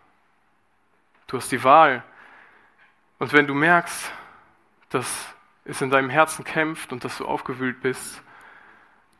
[1.28, 2.04] Du hast die Wahl,
[3.18, 4.12] und wenn du merkst,
[4.90, 5.34] dass
[5.64, 8.22] es in deinem Herzen kämpft und dass du aufgewühlt bist,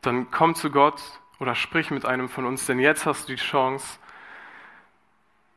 [0.02, 1.02] dann komm zu Gott
[1.40, 4.00] oder sprich mit einem von uns, denn jetzt hast du die Chance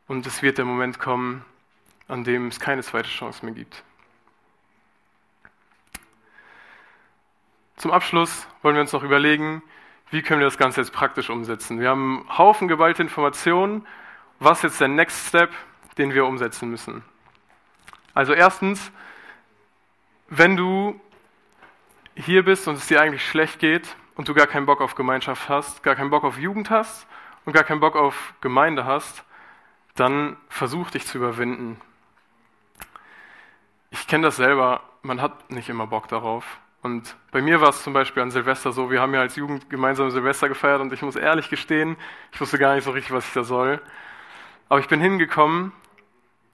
[0.07, 1.45] und es wird der Moment kommen,
[2.07, 3.83] an dem es keine zweite Chance mehr gibt.
[7.77, 9.63] Zum Abschluss wollen wir uns noch überlegen,
[10.09, 11.79] wie können wir das Ganze jetzt praktisch umsetzen.
[11.79, 13.85] Wir haben einen Haufen geballte Informationen.
[14.39, 15.51] Was ist jetzt der Next Step,
[15.97, 17.03] den wir umsetzen müssen?
[18.13, 18.91] Also erstens,
[20.27, 20.99] wenn du
[22.15, 25.47] hier bist und es dir eigentlich schlecht geht und du gar keinen Bock auf Gemeinschaft
[25.47, 27.07] hast, gar keinen Bock auf Jugend hast
[27.45, 29.23] und gar keinen Bock auf Gemeinde hast,
[29.95, 31.79] dann versuch dich zu überwinden.
[33.91, 36.59] Ich kenne das selber, man hat nicht immer Bock darauf.
[36.81, 39.69] Und bei mir war es zum Beispiel an Silvester so, wir haben ja als Jugend
[39.69, 41.95] gemeinsam Silvester gefeiert und ich muss ehrlich gestehen,
[42.33, 43.81] ich wusste gar nicht so richtig, was ich da soll.
[44.67, 45.71] Aber ich bin hingekommen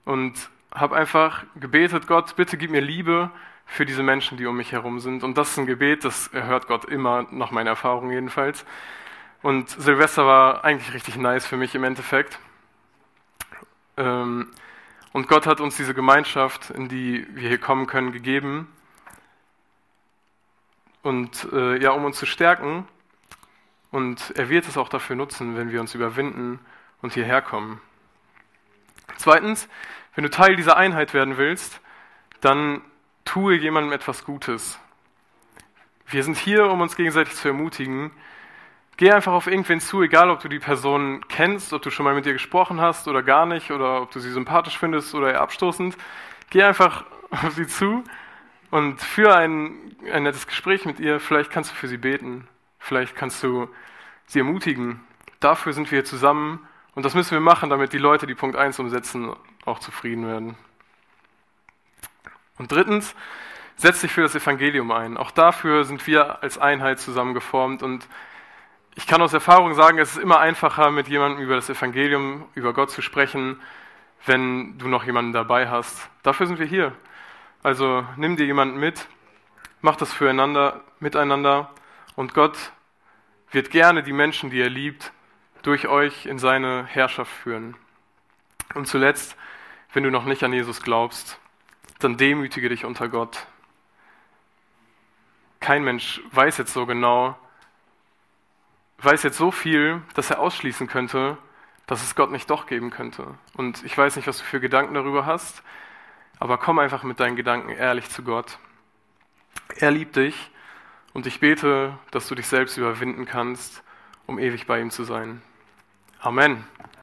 [0.04, 3.32] und habe einfach gebetet, Gott, bitte gib mir Liebe
[3.66, 5.22] für diese Menschen, die um mich herum sind.
[5.24, 8.64] Und das ist ein Gebet, das hört Gott immer, nach meiner Erfahrung jedenfalls.
[9.42, 12.38] Und Silvester war eigentlich richtig nice für mich im Endeffekt.
[13.96, 14.50] Ähm,
[15.12, 18.72] und Gott hat uns diese Gemeinschaft, in die wir hier kommen können, gegeben.
[21.02, 22.86] Und äh, ja, um uns zu stärken.
[23.90, 26.58] Und er wird es auch dafür nutzen, wenn wir uns überwinden
[27.02, 27.80] und hierher kommen.
[29.16, 29.68] Zweitens,
[30.14, 31.80] wenn du Teil dieser Einheit werden willst,
[32.40, 32.82] dann
[33.26, 34.78] tue jemandem etwas Gutes.
[36.06, 38.12] Wir sind hier, um uns gegenseitig zu ermutigen.
[38.96, 42.14] Geh einfach auf irgendwen zu, egal ob du die Person kennst, ob du schon mal
[42.14, 45.42] mit ihr gesprochen hast oder gar nicht, oder ob du sie sympathisch findest oder eher
[45.42, 45.98] abstoßend.
[46.48, 48.04] Geh einfach auf sie zu
[48.70, 51.20] und führe ein, ein nettes Gespräch mit ihr.
[51.20, 52.48] Vielleicht kannst du für sie beten.
[52.78, 53.68] Vielleicht kannst du
[54.26, 55.00] sie ermutigen.
[55.40, 58.56] Dafür sind wir hier zusammen und das müssen wir machen, damit die Leute, die Punkt
[58.56, 60.56] 1 umsetzen, auch zufrieden werden.
[62.58, 63.14] Und drittens,
[63.76, 65.16] setz dich für das Evangelium ein.
[65.16, 67.82] Auch dafür sind wir als Einheit zusammengeformt.
[67.82, 68.08] Und
[68.94, 72.72] ich kann aus Erfahrung sagen, es ist immer einfacher, mit jemandem über das Evangelium, über
[72.72, 73.60] Gott zu sprechen,
[74.24, 76.08] wenn du noch jemanden dabei hast.
[76.22, 76.92] Dafür sind wir hier.
[77.62, 79.06] Also nimm dir jemanden mit,
[79.80, 81.70] mach das füreinander, miteinander.
[82.14, 82.72] Und Gott
[83.50, 85.12] wird gerne die Menschen, die er liebt,
[85.62, 87.76] durch euch in seine Herrschaft führen.
[88.74, 89.36] Und zuletzt,
[89.92, 91.38] wenn du noch nicht an Jesus glaubst,
[91.98, 93.46] dann demütige dich unter Gott.
[95.60, 97.36] Kein Mensch weiß jetzt so genau,
[98.98, 101.38] weiß jetzt so viel, dass er ausschließen könnte,
[101.86, 103.26] dass es Gott nicht doch geben könnte.
[103.54, 105.62] Und ich weiß nicht, was du für Gedanken darüber hast,
[106.38, 108.58] aber komm einfach mit deinen Gedanken ehrlich zu Gott.
[109.76, 110.50] Er liebt dich
[111.14, 113.82] und ich bete, dass du dich selbst überwinden kannst,
[114.26, 115.42] um ewig bei ihm zu sein.
[116.20, 116.64] Amen.